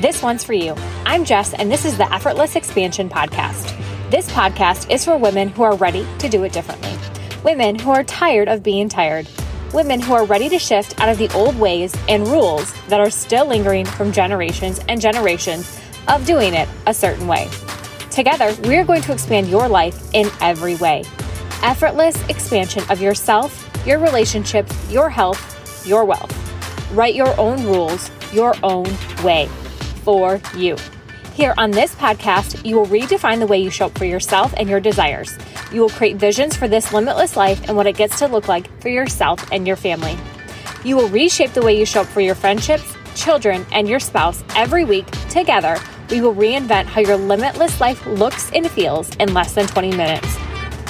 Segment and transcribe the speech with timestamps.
[0.00, 0.76] This one's for you.
[1.06, 3.76] I'm Jess, and this is the Effortless Expansion Podcast.
[4.12, 6.96] This podcast is for women who are ready to do it differently,
[7.42, 9.26] women who are tired of being tired,
[9.74, 13.10] women who are ready to shift out of the old ways and rules that are
[13.10, 17.48] still lingering from generations and generations of doing it a certain way.
[18.12, 21.02] Together, we are going to expand your life in every way.
[21.64, 26.32] Effortless expansion of yourself, your relationships, your health, your wealth.
[26.92, 28.86] Write your own rules, your own
[29.24, 29.48] way
[30.08, 30.74] for you.
[31.34, 34.66] Here on this podcast, you will redefine the way you show up for yourself and
[34.66, 35.36] your desires.
[35.70, 38.70] You will create visions for this limitless life and what it gets to look like
[38.80, 40.16] for yourself and your family.
[40.82, 44.42] You will reshape the way you show up for your friendships, children, and your spouse
[44.56, 45.76] every week together.
[46.08, 50.38] We will reinvent how your limitless life looks and feels in less than 20 minutes.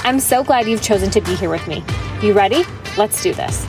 [0.05, 1.83] I'm so glad you've chosen to be here with me.
[2.23, 2.63] You ready?
[2.97, 3.67] Let's do this.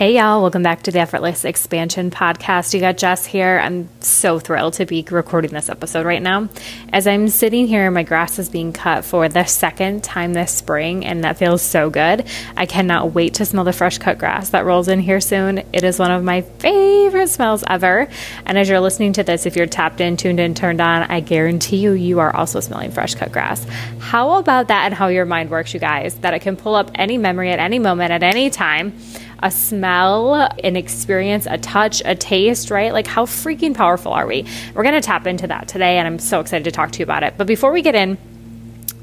[0.00, 2.72] Hey, y'all, welcome back to the Effortless Expansion Podcast.
[2.72, 3.60] You got Jess here.
[3.62, 6.48] I'm so thrilled to be recording this episode right now.
[6.90, 11.04] As I'm sitting here, my grass is being cut for the second time this spring,
[11.04, 12.26] and that feels so good.
[12.56, 15.58] I cannot wait to smell the fresh cut grass that rolls in here soon.
[15.70, 18.08] It is one of my favorite smells ever.
[18.46, 21.20] And as you're listening to this, if you're tapped in, tuned in, turned on, I
[21.20, 23.66] guarantee you, you are also smelling fresh cut grass.
[23.98, 26.14] How about that and how your mind works, you guys?
[26.20, 28.98] That it can pull up any memory at any moment, at any time
[29.42, 32.92] a smell, an experience, a touch, a taste, right?
[32.92, 34.46] Like, how freaking powerful are we?
[34.74, 37.04] We're going to tap into that today, and I'm so excited to talk to you
[37.04, 37.34] about it.
[37.36, 38.18] But before we get in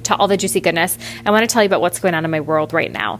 [0.04, 2.32] to all the juicy goodness, I want to tell you about what's going on in
[2.32, 3.20] my world right now.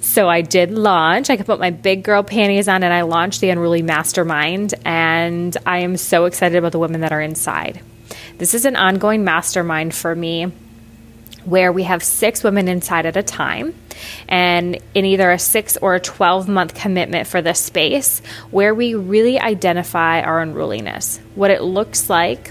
[0.00, 1.30] So I did launch.
[1.30, 4.74] I could put my big girl panties on and I launched the Unruly Mastermind.
[4.84, 7.80] And I am so excited about the women that are inside.
[8.38, 10.50] This is an ongoing mastermind for me
[11.44, 13.74] where we have six women inside at a time.
[14.28, 18.20] And in either a six or a 12 month commitment for this space
[18.50, 22.48] where we really identify our unruliness, what it looks like,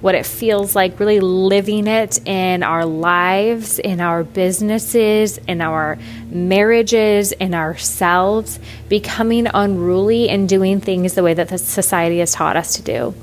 [0.00, 5.96] what it feels like, really living it in our lives, in our businesses, in our
[6.26, 8.58] marriages, in ourselves,
[8.88, 13.14] becoming unruly and doing things the way that the society has taught us to do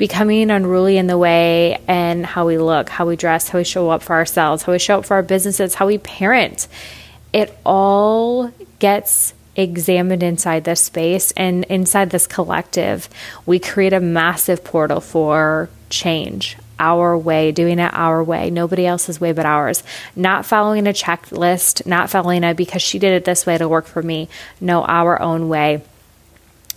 [0.00, 3.90] becoming unruly in the way and how we look, how we dress, how we show
[3.90, 6.68] up for ourselves, how we show up for our businesses, how we parent.
[7.34, 13.10] It all gets examined inside this space and inside this collective.
[13.44, 16.56] We create a massive portal for change.
[16.78, 19.82] Our way, doing it our way, nobody else's way but ours.
[20.16, 23.84] Not following a checklist, not following a because she did it this way to work
[23.84, 24.30] for me.
[24.62, 25.82] No, our own way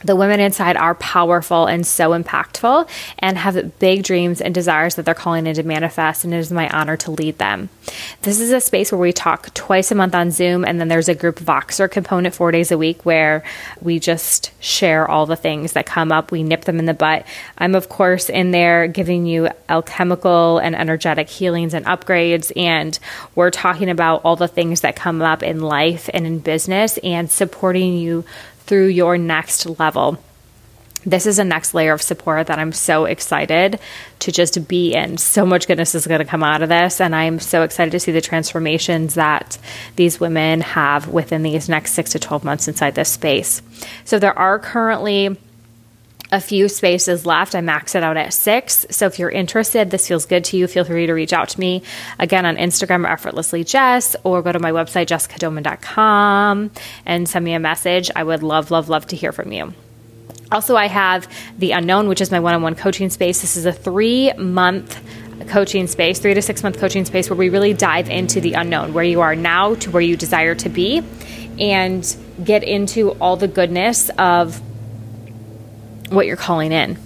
[0.03, 5.05] the women inside are powerful and so impactful and have big dreams and desires that
[5.05, 7.69] they're calling in to manifest, and it is my honor to lead them.
[8.21, 11.09] This is a space where we talk twice a month on Zoom, and then there's
[11.09, 13.43] a group Voxer component four days a week where
[13.81, 16.31] we just share all the things that come up.
[16.31, 17.25] We nip them in the butt.
[17.57, 22.97] I'm, of course, in there giving you alchemical and energetic healings and upgrades, and
[23.35, 27.29] we're talking about all the things that come up in life and in business and
[27.29, 28.25] supporting you
[28.65, 30.17] through your next level.
[31.05, 33.79] This is a next layer of support that I'm so excited
[34.19, 35.17] to just be in.
[35.17, 37.01] So much goodness is going to come out of this.
[37.01, 39.57] And I'm so excited to see the transformations that
[39.97, 43.61] these women have within these next six to 12 months inside this space.
[44.05, 45.37] So there are currently
[46.33, 47.53] a few spaces left.
[47.53, 48.87] I maxed it out at six.
[48.89, 51.59] So if you're interested, this feels good to you, feel free to reach out to
[51.59, 51.83] me
[52.17, 56.71] again on Instagram, effortlessly Jess, or go to my website, jessicadoman.com,
[57.05, 58.09] and send me a message.
[58.15, 59.73] I would love, love, love to hear from you.
[60.51, 61.27] Also, I have
[61.59, 63.41] The Unknown, which is my one on one coaching space.
[63.41, 64.99] This is a three month
[65.49, 68.93] coaching space, three to six month coaching space, where we really dive into the unknown,
[68.93, 71.03] where you are now to where you desire to be,
[71.59, 74.59] and get into all the goodness of
[76.13, 76.97] what you're calling in.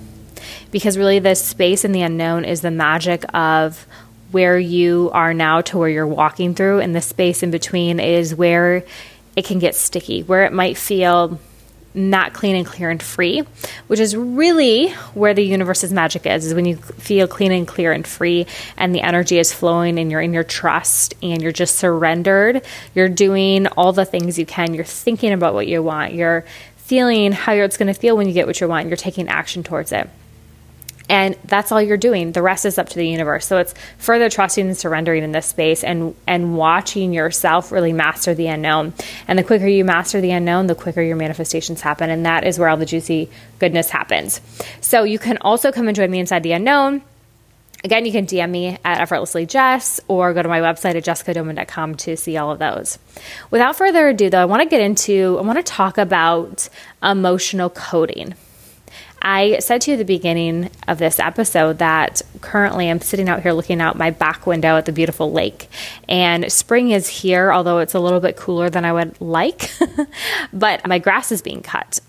[0.72, 3.86] Because really, the space and the unknown is the magic of
[4.32, 8.36] where you are now to where you're walking through, and the space in between is
[8.36, 8.84] where
[9.36, 11.40] it can get sticky, where it might feel
[11.94, 13.42] not clean and clear and free,
[13.88, 17.92] which is really where the universe's magic is, is when you feel clean and clear
[17.92, 18.46] and free
[18.78, 22.64] and the energy is flowing and you're in your trust and you're just surrendered.
[22.94, 24.76] You're doing all the things you can.
[24.76, 26.14] You're thinking about what you want.
[26.14, 26.46] You're
[26.88, 28.88] feeling how it's going to feel when you get what you want.
[28.88, 30.10] You're taking action towards it.
[31.10, 32.32] And that's all you're doing.
[32.32, 33.46] The rest is up to the universe.
[33.46, 38.34] So it's further trusting and surrendering in this space and and watching yourself really master
[38.34, 38.94] the unknown.
[39.28, 42.10] And the quicker you master the unknown, the quicker your manifestations happen.
[42.10, 43.30] And that is where all the juicy
[43.60, 44.42] goodness happens.
[44.82, 47.02] So you can also come and join me inside the unknown
[47.88, 51.96] Again, you can DM me at effortlessly Jess or go to my website at jessicadoman.com
[51.96, 53.00] to see all of those.
[53.50, 56.68] Without further ado, though, I want to get into, I want to talk about
[57.02, 58.34] emotional coding
[59.22, 63.42] I said to you at the beginning of this episode that currently I'm sitting out
[63.42, 65.70] here looking out my back window at the beautiful lake.
[66.08, 69.72] And spring is here, although it's a little bit cooler than I would like.
[70.54, 72.00] but my grass is being cut.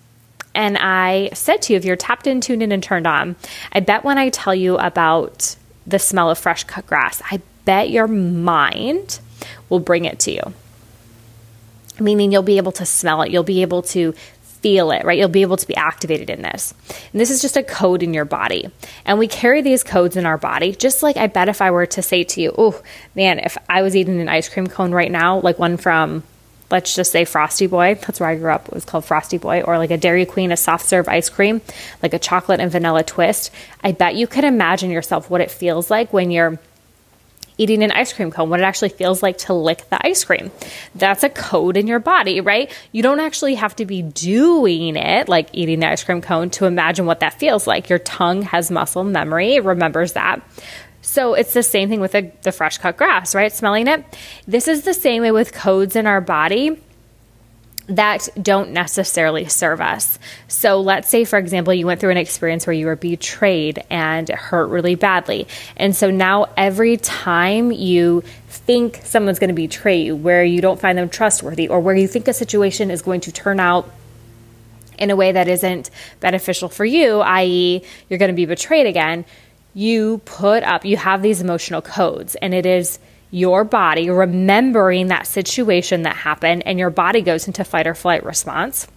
[0.54, 3.36] And I said to you, if you're tapped in, tuned in, and turned on,
[3.72, 5.56] I bet when I tell you about
[5.88, 9.20] the smell of fresh cut grass, I bet your mind
[9.68, 10.42] will bring it to you.
[12.00, 14.12] Meaning you'll be able to smell it, you'll be able to
[14.42, 15.18] feel it, right?
[15.18, 16.74] You'll be able to be activated in this.
[17.12, 18.70] And this is just a code in your body.
[19.04, 21.86] And we carry these codes in our body, just like I bet if I were
[21.86, 22.80] to say to you, oh
[23.14, 26.24] man, if I was eating an ice cream cone right now, like one from,
[26.70, 29.62] let's just say Frosty Boy, that's where I grew up, it was called Frosty Boy,
[29.62, 31.60] or like a Dairy Queen, a soft serve ice cream,
[32.02, 33.50] like a chocolate and vanilla twist,
[33.82, 36.58] I bet you could imagine yourself what it feels like when you're
[37.58, 40.50] eating an ice cream cone, what it actually feels like to lick the ice cream.
[40.94, 42.72] That's a code in your body, right?
[42.92, 46.66] You don't actually have to be doing it, like eating the ice cream cone, to
[46.66, 47.88] imagine what that feels like.
[47.88, 50.40] Your tongue has muscle memory, it remembers that.
[51.08, 53.50] So it's the same thing with the, the fresh cut grass, right?
[53.50, 54.04] Smelling it.
[54.46, 56.78] This is the same way with codes in our body
[57.88, 60.18] that don't necessarily serve us.
[60.48, 64.28] So, let's say, for example, you went through an experience where you were betrayed and
[64.28, 65.48] hurt really badly.
[65.78, 70.78] And so now, every time you think someone's going to betray you, where you don't
[70.78, 73.90] find them trustworthy, or where you think a situation is going to turn out
[74.98, 75.90] in a way that isn't
[76.20, 79.24] beneficial for you, i.e., you're going to be betrayed again,
[79.78, 82.98] you put up, you have these emotional codes, and it is
[83.30, 88.24] your body remembering that situation that happened, and your body goes into fight or flight
[88.24, 88.88] response.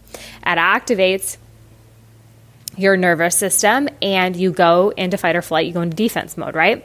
[0.43, 1.37] It activates
[2.75, 6.55] your nervous system, and you go into fight or flight, you go into defense mode,
[6.55, 6.83] right?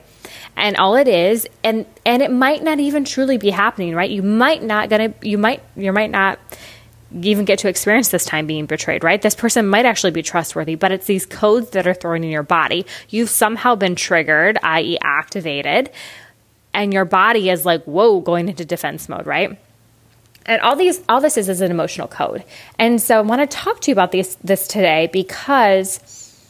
[0.56, 4.10] And all it is, and and it might not even truly be happening, right?
[4.10, 6.38] You might not gonna, you might, you might not
[7.22, 9.20] even get to experience this time being betrayed, right?
[9.20, 12.42] This person might actually be trustworthy, but it's these codes that are thrown in your
[12.42, 12.86] body.
[13.08, 15.90] You've somehow been triggered, i.e., activated
[16.76, 19.58] and your body is like, whoa, going into defense mode, right?
[20.44, 22.44] And all these, all this is is an emotional code.
[22.78, 26.44] And so I want to talk to you about this this today because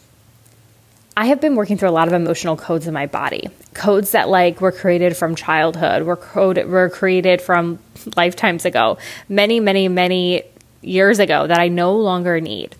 [1.17, 3.49] I have been working through a lot of emotional codes in my body.
[3.73, 7.79] Codes that like were created from childhood, were code were created from
[8.17, 8.99] lifetimes ago,
[9.29, 10.43] many, many, many
[10.87, 12.77] years ago that I no longer need.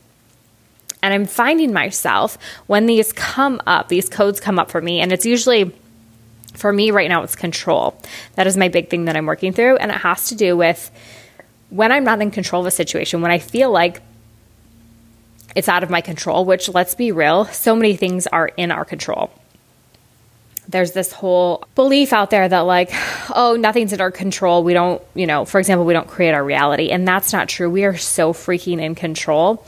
[1.03, 5.13] And I'm finding myself when these come up, these codes come up for me, and
[5.13, 5.73] it's usually
[6.57, 8.01] for me right now, it's control.
[8.35, 9.77] That is my big thing that I'm working through.
[9.77, 10.91] And it has to do with
[11.71, 14.01] when I'm not in control of a situation, when I feel like
[15.55, 18.85] it's out of my control, which let's be real, so many things are in our
[18.85, 19.31] control.
[20.77, 22.91] There's this whole belief out there that, like,
[23.35, 24.63] oh, nothing's in our control.
[24.63, 26.91] We don't, you know, for example, we don't create our reality.
[26.91, 27.71] And that's not true.
[27.71, 29.65] We are so freaking in control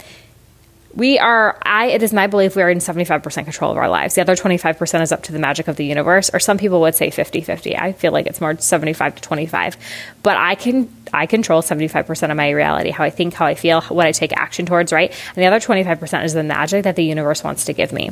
[0.95, 4.17] we are i it is my belief we are in 75% control of our lives
[4.17, 6.95] the other 25% is up to the magic of the universe or some people would
[6.95, 9.77] say 50-50 i feel like it's more 75 to 25
[10.23, 13.81] but i can i control 75% of my reality how i think how i feel
[13.83, 17.05] what i take action towards right and the other 25% is the magic that the
[17.05, 18.11] universe wants to give me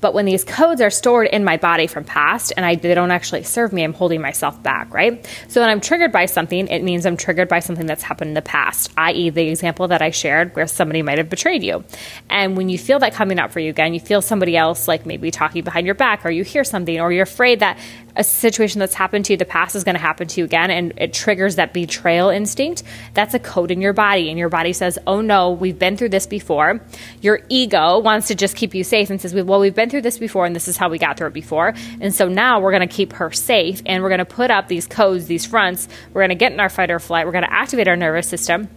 [0.00, 3.10] but when these codes are stored in my body from past and I, they don't
[3.10, 5.26] actually serve me, I'm holding myself back, right?
[5.48, 8.34] So when I'm triggered by something, it means I'm triggered by something that's happened in
[8.34, 11.84] the past, i.e., the example that I shared where somebody might have betrayed you.
[12.30, 15.06] And when you feel that coming up for you again, you feel somebody else like
[15.06, 17.78] maybe talking behind your back, or you hear something, or you're afraid that
[18.16, 20.70] a situation that's happened to you, the past is going to happen to you again,
[20.70, 22.82] and it triggers that betrayal instinct.
[23.14, 26.08] That's a code in your body, and your body says, "Oh no, we've been through
[26.08, 26.80] this before."
[27.20, 30.18] Your ego wants to just keep you safe and says, "Well, we've been through this
[30.18, 32.86] before, and this is how we got through it before, and so now we're going
[32.86, 35.88] to keep her safe, and we're going to put up these codes, these fronts.
[36.12, 37.24] We're going to get in our fight or flight.
[37.24, 38.68] We're going to activate our nervous system."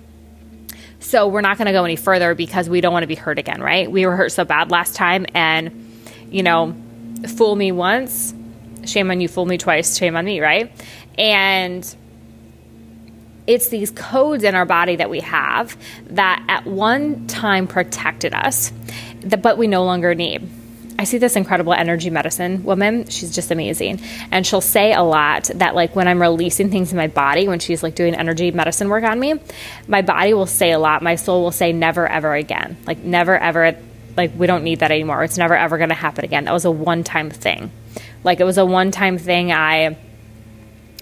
[1.00, 3.40] So we're not going to go any further because we don't want to be hurt
[3.40, 3.92] again, right?
[3.92, 5.92] We were hurt so bad last time, and
[6.30, 6.76] you know,
[7.28, 8.34] fool me once,
[8.86, 10.72] shame on you, fool me twice, shame on me, right?
[11.18, 11.96] And
[13.48, 15.76] it's these codes in our body that we have
[16.12, 18.72] that at one time protected us,
[19.42, 20.48] but we no longer need.
[21.02, 23.08] I see this incredible energy medicine woman.
[23.08, 24.02] She's just amazing.
[24.30, 27.58] And she'll say a lot that, like, when I'm releasing things in my body, when
[27.58, 29.34] she's like doing energy medicine work on me,
[29.88, 31.02] my body will say a lot.
[31.02, 32.78] My soul will say, never, ever again.
[32.86, 33.76] Like, never, ever,
[34.16, 35.24] like, we don't need that anymore.
[35.24, 36.46] It's never, ever going to happen again.
[36.46, 37.72] That was a one time thing.
[38.24, 39.52] Like it was a one time thing.
[39.52, 39.98] I,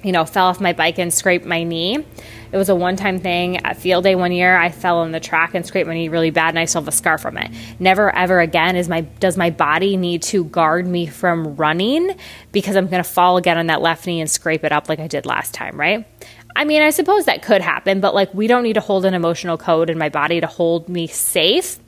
[0.03, 2.05] you know, fell off my bike and scraped my knee.
[2.51, 3.57] It was a one time thing.
[3.57, 6.31] At field day one year, I fell on the track and scraped my knee really
[6.31, 7.51] bad, and I still have a scar from it.
[7.79, 12.15] Never ever again is my does my body need to guard me from running
[12.51, 14.99] because I'm going to fall again on that left knee and scrape it up like
[14.99, 16.07] I did last time, right?
[16.55, 19.13] I mean, I suppose that could happen, but like we don't need to hold an
[19.13, 21.79] emotional code in my body to hold me safe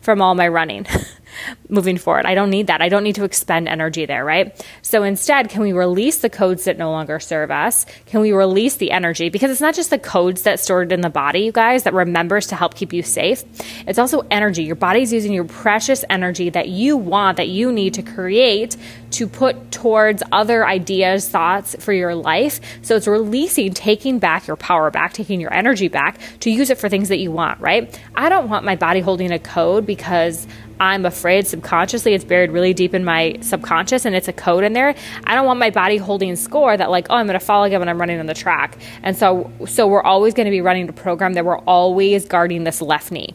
[0.00, 0.86] from all my running.
[1.68, 2.26] moving forward.
[2.26, 2.82] I don't need that.
[2.82, 4.64] I don't need to expend energy there, right?
[4.82, 7.86] So instead, can we release the codes that no longer serve us?
[8.06, 9.28] Can we release the energy?
[9.28, 12.48] Because it's not just the codes that's stored in the body, you guys, that remembers
[12.48, 13.44] to help keep you safe.
[13.86, 14.64] It's also energy.
[14.64, 18.76] Your body's using your precious energy that you want, that you need to create
[19.12, 22.60] to put towards other ideas, thoughts for your life.
[22.82, 26.78] So it's releasing, taking back your power back, taking your energy back to use it
[26.78, 27.98] for things that you want, right?
[28.14, 30.46] I don't want my body holding a code because
[30.80, 34.72] I'm afraid subconsciously it's buried really deep in my subconscious and it's a code in
[34.72, 34.94] there.
[35.24, 37.80] I don't want my body holding score that like, oh, I'm going to fall again
[37.80, 38.78] when I'm running on the track.
[39.02, 42.64] And so so we're always going to be running a program that we're always guarding
[42.64, 43.34] this left knee.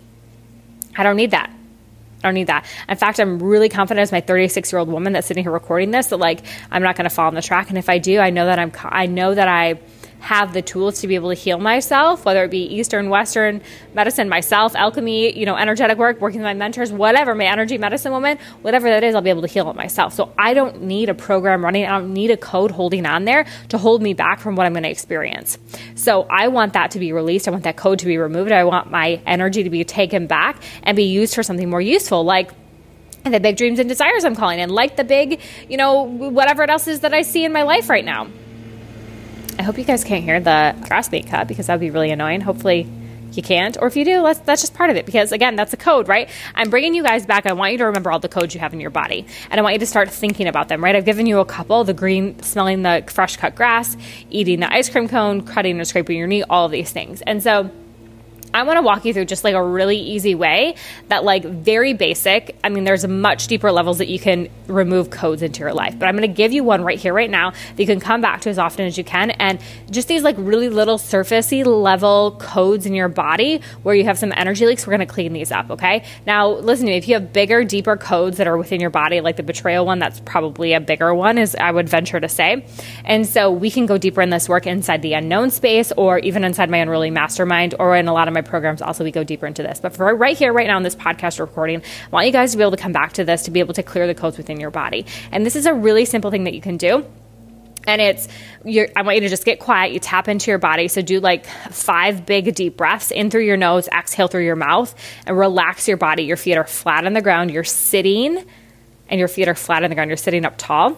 [0.98, 1.52] I don't need that.
[2.24, 2.66] I don't need that.
[2.90, 5.92] In fact, I'm really confident as my 36 year old woman that's sitting here recording
[5.92, 7.70] this that like I'm not going to fall on the track.
[7.70, 9.76] And if I do, I know that I'm I know that I
[10.26, 13.62] have the tools to be able to heal myself, whether it be Eastern, Western
[13.94, 18.12] medicine, myself, alchemy, you know, energetic work, working with my mentors, whatever, my energy medicine
[18.12, 20.14] woman, whatever that is, I'll be able to heal it myself.
[20.14, 21.86] So I don't need a program running.
[21.86, 24.74] I don't need a code holding on there to hold me back from what I'm
[24.74, 25.60] going to experience.
[25.94, 27.48] So I want that to be released.
[27.48, 28.52] I want that code to be removed.
[28.52, 32.24] I want my energy to be taken back and be used for something more useful,
[32.24, 32.52] like
[33.24, 35.40] the big dreams and desires I'm calling in, like the big,
[35.70, 38.28] you know, whatever it else is that I see in my life right now.
[39.58, 42.12] I hope you guys can't hear the grass being cut because that would be really
[42.12, 42.42] annoying.
[42.42, 42.88] Hopefully,
[43.32, 43.78] you can't.
[43.80, 46.08] Or if you do, that's, that's just part of it because, again, that's a code,
[46.08, 46.30] right?
[46.54, 47.46] I'm bringing you guys back.
[47.46, 49.26] I want you to remember all the codes you have in your body.
[49.50, 50.96] And I want you to start thinking about them, right?
[50.96, 53.96] I've given you a couple the green, smelling the fresh cut grass,
[54.30, 57.22] eating the ice cream cone, cutting or scraping your knee, all of these things.
[57.22, 57.72] And so,
[58.56, 60.76] I want to walk you through just like a really easy way
[61.10, 62.56] that, like, very basic.
[62.64, 66.08] I mean, there's much deeper levels that you can remove codes into your life, but
[66.08, 68.40] I'm going to give you one right here, right now that you can come back
[68.42, 69.32] to as often as you can.
[69.32, 69.60] And
[69.92, 74.32] just these like really little surfacey level codes in your body where you have some
[74.38, 75.70] energy leaks, we're going to clean these up.
[75.70, 76.06] Okay.
[76.26, 76.98] Now, listen to me.
[76.98, 80.00] If you have bigger, deeper codes that are within your body, like the betrayal one,
[80.00, 82.66] that's probably a bigger one, is I would venture to say.
[83.04, 86.46] And so we can go deeper in this work inside the unknown space or even
[86.46, 89.48] inside my unruly mastermind or in a lot of my programs also we go deeper
[89.48, 89.80] into this.
[89.80, 92.58] But for right here, right now in this podcast recording, I want you guys to
[92.58, 94.60] be able to come back to this to be able to clear the codes within
[94.60, 95.06] your body.
[95.32, 97.06] And this is a really simple thing that you can do
[97.88, 98.28] and it's
[98.66, 99.94] I want you to just get quiet.
[99.94, 100.88] You tap into your body.
[100.88, 104.94] So do like five big deep breaths in through your nose, exhale through your mouth,
[105.26, 106.24] and relax your body.
[106.24, 107.52] Your feet are flat on the ground.
[107.52, 108.44] You're sitting,
[109.10, 110.10] and your feet are flat on the ground.
[110.10, 110.98] You're sitting up tall,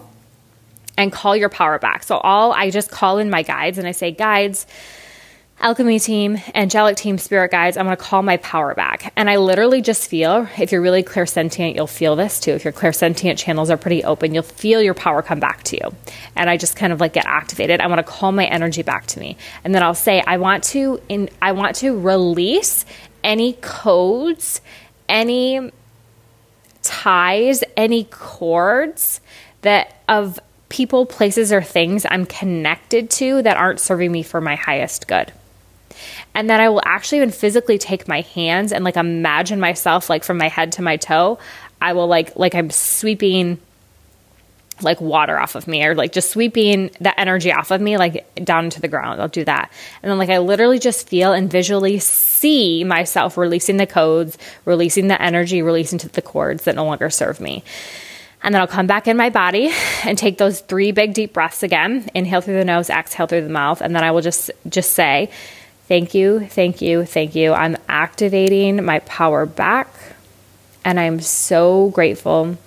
[0.96, 2.04] and call your power back.
[2.04, 4.66] So all I just call in my guides, and I say, guides
[5.60, 9.12] alchemy team, angelic team, spirit guides, I'm going to call my power back.
[9.16, 12.52] And I literally just feel, if you're really clairsentient, you'll feel this too.
[12.52, 15.94] If your clairsentient channels are pretty open, you'll feel your power come back to you.
[16.36, 17.80] And I just kind of like get activated.
[17.80, 19.36] I want to call my energy back to me.
[19.64, 22.84] And then I'll say, I want to in I want to release
[23.24, 24.60] any codes,
[25.08, 25.72] any
[26.82, 29.20] ties, any cords
[29.62, 30.38] that of
[30.68, 35.32] people, places, or things I'm connected to that aren't serving me for my highest good
[36.34, 40.24] and then I will actually even physically take my hands and like imagine myself like
[40.24, 41.38] from my head to my toe.
[41.80, 43.58] I will like like I'm sweeping
[44.80, 48.26] like water off of me or like just sweeping that energy off of me like
[48.44, 49.20] down into the ground.
[49.20, 49.72] I'll do that.
[50.02, 55.08] And then like I literally just feel and visually see myself releasing the codes, releasing
[55.08, 57.64] the energy, releasing to the cords that no longer serve me.
[58.42, 59.72] And then I'll come back in my body
[60.04, 62.08] and take those three big deep breaths again.
[62.14, 65.30] Inhale through the nose, exhale through the mouth, and then I will just just say,
[65.88, 67.54] Thank you, thank you, thank you.
[67.54, 69.88] I'm activating my power back,
[70.84, 72.58] and I'm so grateful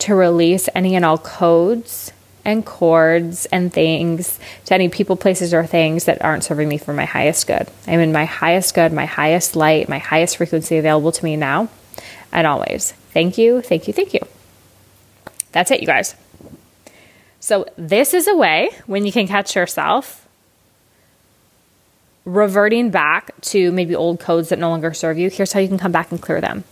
[0.00, 2.12] to release any and all codes
[2.44, 6.92] and cords and things to any people, places, or things that aren't serving me for
[6.92, 7.68] my highest good.
[7.86, 11.68] I'm in my highest good, my highest light, my highest frequency available to me now
[12.32, 12.92] and always.
[13.12, 14.20] Thank you, thank you, thank you.
[15.52, 16.16] That's it, you guys.
[17.38, 20.21] So, this is a way when you can catch yourself
[22.24, 25.78] reverting back to maybe old codes that no longer serve you, here's how you can
[25.78, 26.64] come back and clear them.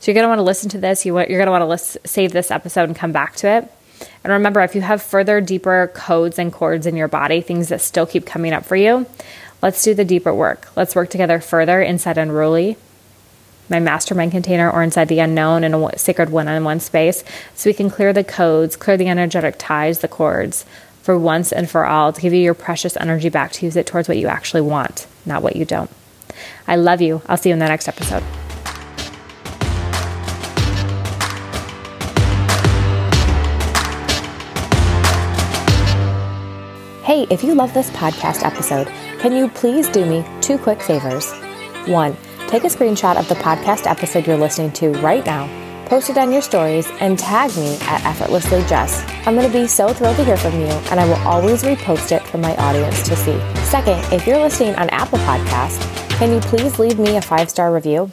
[0.00, 1.06] So you're going to want to listen to this.
[1.06, 3.48] You want, you're going to want to list, save this episode and come back to
[3.48, 3.72] it.
[4.22, 7.80] And remember, if you have further, deeper codes and cords in your body, things that
[7.80, 9.06] still keep coming up for you,
[9.62, 10.68] let's do the deeper work.
[10.76, 12.76] Let's work together further inside Unruly,
[13.68, 17.24] my mastermind container, or inside the unknown in a sacred one on one space,
[17.54, 20.64] so we can clear the codes, clear the energetic ties, the cords,
[21.08, 23.86] for once and for all to give you your precious energy back to use it
[23.86, 25.90] towards what you actually want, not what you don't.
[26.66, 27.22] I love you.
[27.26, 28.22] I'll see you in the next episode.
[37.04, 38.88] Hey, if you love this podcast episode,
[39.18, 41.32] can you please do me two quick favors?
[41.86, 45.46] One, take a screenshot of the podcast episode you're listening to right now,
[45.88, 49.02] post it on your stories, and tag me at Effortlessly Jess.
[49.26, 52.12] I'm going to be so thrilled to hear from you, and I will always repost
[52.12, 53.40] it for my audience to see.
[53.64, 55.80] Second, if you're listening on Apple Podcasts,
[56.18, 58.10] can you please leave me a five star review?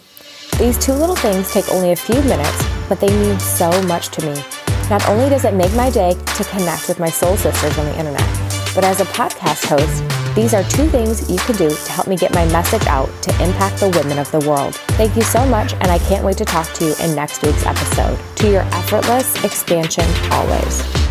[0.57, 4.25] These two little things take only a few minutes, but they mean so much to
[4.25, 4.41] me.
[4.89, 7.99] Not only does it make my day to connect with my soul sisters on the
[7.99, 8.27] internet,
[8.73, 12.17] but as a podcast host, these are two things you can do to help me
[12.17, 14.75] get my message out to impact the women of the world.
[14.97, 17.65] Thank you so much, and I can't wait to talk to you in next week's
[17.65, 18.19] episode.
[18.37, 21.04] To your effortless expansion always.